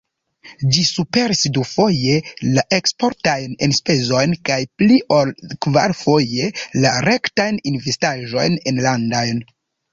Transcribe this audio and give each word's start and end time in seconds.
Ĝi 0.75 0.83
superis 0.85 1.41
dufoje 1.57 2.15
la 2.55 2.63
eksportajn 2.77 3.53
enspezojn 3.69 4.35
kaj 4.51 4.59
pli 4.81 4.99
ol 5.21 5.31
kvarfoje 5.67 6.51
la 6.83 6.97
rektajn 7.11 7.63
investaĵojn 7.75 8.61
enlandajn. 8.75 9.49